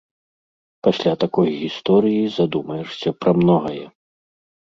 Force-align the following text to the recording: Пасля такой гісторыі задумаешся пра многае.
Пасля 0.85 1.11
такой 1.23 1.47
гісторыі 1.63 2.23
задумаешся 2.37 3.09
пра 3.25 3.31
многае. 3.41 3.85